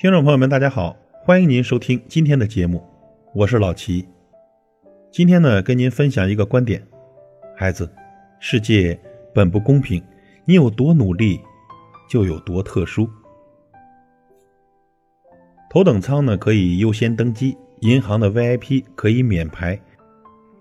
[0.00, 2.82] 听众朋友们，大家好，欢迎您收听今天的节目，
[3.34, 4.08] 我是老齐。
[5.12, 6.82] 今天呢，跟您分享一个观点：
[7.54, 7.86] 孩子，
[8.38, 8.98] 世界
[9.34, 10.02] 本不公平，
[10.46, 11.38] 你有多努力，
[12.08, 13.06] 就有多特殊。
[15.68, 19.78] 头等舱呢可以优先登机，银行的 VIP 可以免排。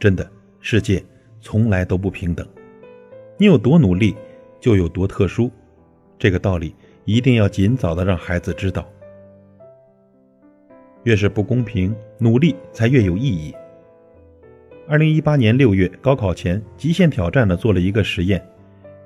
[0.02, 0.30] 真的，
[0.60, 1.02] 世界
[1.40, 2.46] 从来都不平等，
[3.38, 4.18] 你有多努力，
[4.60, 5.50] 就有多特殊。
[6.18, 8.86] 这个道理一定要尽早的让孩子知道。
[11.04, 13.54] 越是不公平，努力才越有意义。
[14.88, 18.44] 二零一八年六月高考前，极限挑战呢做了一个实验。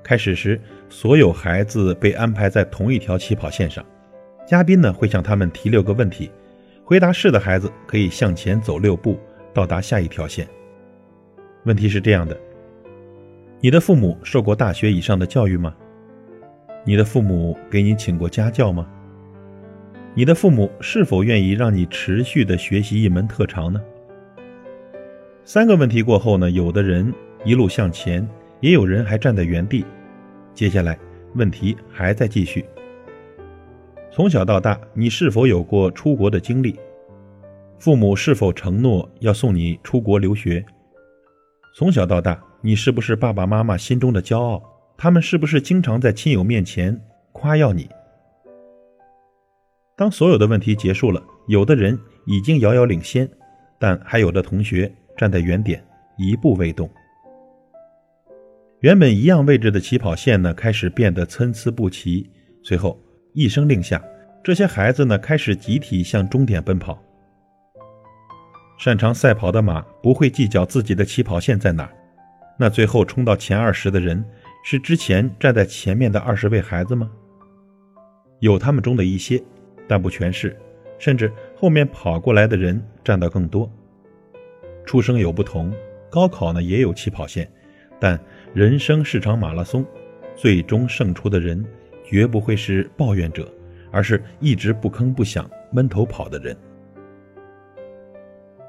[0.02, 3.84] 开始时，所有孩子被安排在同一条起跑线上，
[4.46, 6.30] 嘉宾呢会向他们提六个问题，
[6.84, 9.18] 回答是的孩子可以向前走六步
[9.52, 10.46] 到达下一条线。
[11.64, 12.38] 问题是这样的：
[13.60, 15.74] 你的父母受过大学以上的教育吗？
[16.84, 18.86] 你的父母给你请过家教吗？
[20.16, 23.82] 你的父母是否愿意让你持续的学习一门特长呢？
[25.44, 27.12] 三个问题过后呢，有的人
[27.44, 28.26] 一路向前，
[28.60, 29.84] 也有人还站在原地。
[30.54, 30.96] 接下来
[31.34, 32.64] 问题还在继续。
[34.12, 36.78] 从小到大，你是否有过出国的经历？
[37.80, 40.64] 父母是否承诺要送你出国留学？
[41.76, 44.62] 从小到大，你是不是爸爸妈妈心中的骄傲？
[44.96, 47.00] 他们是不是经常在亲友面前
[47.32, 47.90] 夸耀你？
[49.96, 53.28] 当所有的问题结束了，有的人已经遥遥领先，
[53.78, 55.84] 但还有的同学站在原点，
[56.18, 56.90] 一步未动。
[58.80, 62.28] 原本一样位置的起跑线呢，开始变得参差不齐。
[62.62, 63.00] 随后
[63.34, 64.02] 一声令下，
[64.42, 67.00] 这些孩子呢，开始集体向终点奔跑。
[68.78, 71.88] 擅长赛跑的马不会计较自己的起跑线在哪，
[72.58, 74.24] 那最后冲到前二十的人，
[74.64, 77.08] 是之前站在前面的二十位孩子吗？
[78.40, 79.40] 有他们中的一些。
[79.86, 80.56] 但不全是，
[80.98, 83.70] 甚至后面跑过来的人占到更多。
[84.84, 85.72] 出生有不同，
[86.10, 87.50] 高考呢也有起跑线，
[87.98, 88.18] 但
[88.52, 89.84] 人生是场马拉松，
[90.34, 91.64] 最终胜出的人
[92.04, 93.48] 绝不会是抱怨者，
[93.90, 96.56] 而是一直不吭不响、闷头跑的人。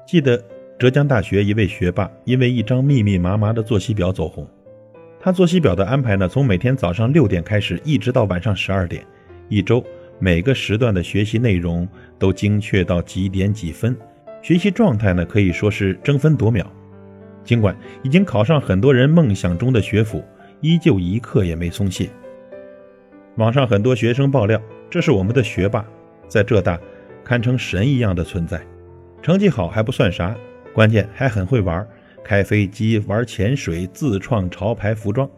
[0.06, 0.42] 记得
[0.78, 4.46] 浙江大学一位学霸，因为一张密密麻麻的作息表走红。
[5.18, 9.04] 他作息表的安排呢，从每天早上六点开始，一直到晚上十二点，
[9.48, 9.84] 一周。
[10.18, 11.86] 每个时段的学习内容
[12.18, 13.94] 都精确到几点几分，
[14.42, 16.66] 学习状态呢可以说是争分夺秒。
[17.44, 20.24] 尽管已经考上很多人梦想中的学府，
[20.60, 22.08] 依旧一刻也没松懈。
[23.36, 25.86] 网上很多学生爆料，这是我们的学霸，
[26.26, 26.80] 在浙大
[27.22, 28.60] 堪称神一样的存在。
[29.22, 30.34] 成绩好还不算啥，
[30.72, 31.86] 关键还很会玩，
[32.24, 35.28] 开飞机、玩潜水、自创潮牌服装。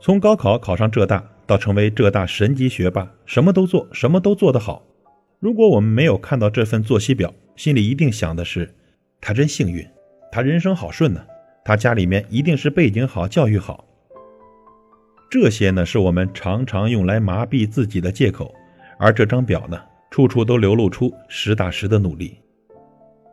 [0.00, 1.22] 从高考考上浙大。
[1.46, 4.84] 到成为浙大神级学霸，什么都做，什么都做得好。
[5.40, 8.74] 如果我们没有看到这份作息表，心里一定想的是：
[9.20, 9.86] 他真幸运，
[10.32, 11.20] 他人生好顺呢。
[11.64, 13.84] 他家里面一定是背景好，教育好。
[15.30, 18.54] 这些呢，是我们常常用来麻痹自己的借口。
[18.98, 19.78] 而这张表呢，
[20.10, 22.38] 处处都流露出实打实的努力。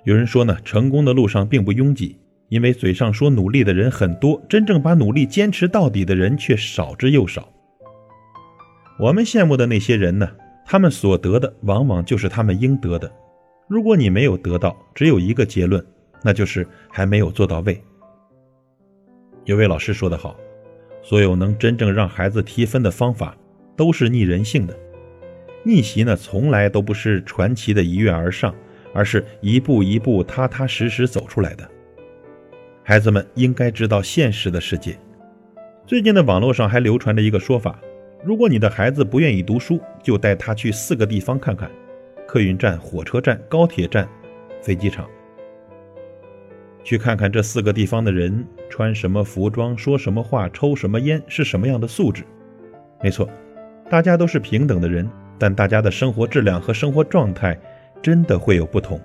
[0.03, 2.17] 有人说呢，成功的路上并不拥挤，
[2.49, 7.47] 因为嘴上说努力的人很多，真正把努力坚持到底的人却少之又少。
[9.01, 10.29] 我们羡慕的那些人呢？
[10.63, 13.12] 他们所得的往往就是他们应得的。
[13.67, 15.84] 如果你没有得到，只有一个结论，
[16.22, 17.84] 那就是还没有做到位。
[19.45, 20.35] 有位老师说得好
[21.01, 23.35] ：“所有能真正让孩子提分的方法，
[23.75, 24.78] 都是逆人性的。
[25.63, 28.53] 逆袭呢，从来都不是传奇的一跃而上，
[28.94, 31.67] 而是一步一步踏踏实实走出来的。
[32.84, 34.95] 孩子们应该知道现实的世界。
[35.88, 37.81] 最近的网络上还流传着一个说法。”
[38.24, 41.70] 如果你的孩子不愿意读书，就带他去四个地方看看：
[42.28, 44.08] 客运站、火车站、高铁站、
[44.62, 45.09] 飞机场。
[46.84, 52.23] 去看看这四个地方的人穿什么服装、说什么话、抽什么烟、是什么样的素质。
[53.02, 53.28] 没错，
[53.90, 55.09] 大家都是平等的人，
[55.40, 57.59] 但大家的生活质量和生活状态
[58.03, 59.02] 真的会有不同。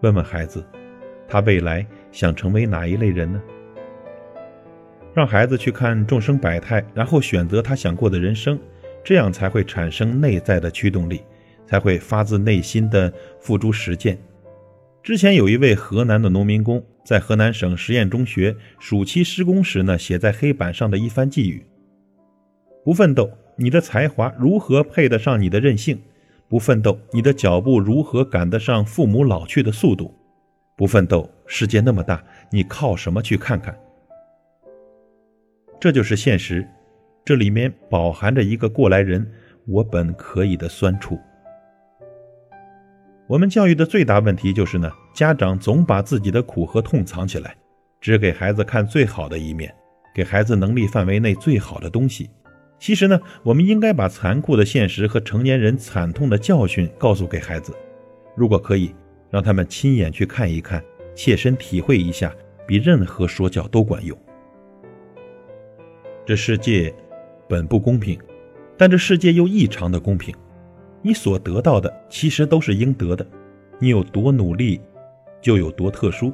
[0.00, 0.64] 问问孩子，
[1.28, 3.40] 他未来想成为哪一类人呢？
[5.16, 8.60] 让孩子去看众生百态，然后选择他想过的人生，
[9.02, 11.22] 这样才会产生内在的驱动力，
[11.66, 13.10] 才会发自内心的
[13.40, 14.18] 付诸实践。
[15.02, 21.64] 之前有一位河南的农民工，在河南省实验中学暑期施工时呢，写在黑板上的一番寄语：
[22.84, 25.98] 不奋斗，你的才华如何配得上你的任性？
[26.46, 30.14] 不奋斗，你的脚步如何赶得上父母老去的速度？
[30.76, 33.74] 不奋斗，世界那么大，你靠什么去看看？
[35.78, 36.66] 这就是现实，
[37.24, 39.26] 这里面饱含着一个过来人
[39.66, 41.18] 我本可以的酸楚。
[43.26, 47.54] 我们教育的最大问题就是呢，家长总把自己的苦和痛藏起来，
[48.00, 49.74] 只给孩子看最好的一面，
[50.14, 52.30] 给孩子能力范围内最好的东西。
[52.78, 57.74] 其实呢，我们应该把残酷的现实和成年人惨痛的教训告诉给孩子。
[58.34, 58.94] 如果可以，
[59.30, 60.82] 让他们亲眼去看一看，
[61.14, 62.32] 切身体会一下，
[62.66, 64.16] 比任何说教都管用。
[66.26, 66.92] 这世界
[67.48, 68.18] 本不公平，
[68.76, 70.34] 但这世界又异常的公平。
[71.00, 73.24] 你所得到的其实都是应得的，
[73.78, 74.80] 你有多努力，
[75.40, 76.32] 就有多特殊。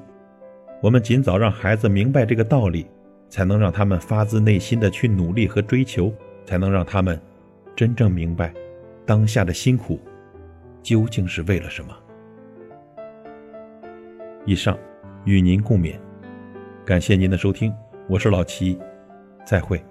[0.80, 2.86] 我们尽早让孩子明白这个道理，
[3.28, 6.10] 才能让他们发自内心的去努力和追求，
[6.46, 7.20] 才能让他们
[7.76, 8.54] 真正明白
[9.04, 10.00] 当下的辛苦
[10.82, 11.94] 究竟是为了什么。
[14.46, 14.74] 以上
[15.26, 15.96] 与您共勉，
[16.82, 17.70] 感谢您的收听，
[18.08, 18.78] 我是老齐，
[19.44, 19.82] 再会。